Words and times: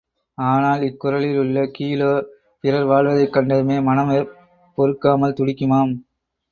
ஆனால் 0.37 0.81
இக் 0.81 0.99
குறளில் 0.99 1.37
உள்ள 1.37 1.65
கீழோ, 1.77 2.09
பிறர் 2.63 2.85
வாழ்வதைக் 2.85 3.33
கண்டதுமே 3.35 3.77
மனம் 3.83 4.13
பொறுக்காமல் 4.77 5.37
துடிக்குமாம். 5.39 5.93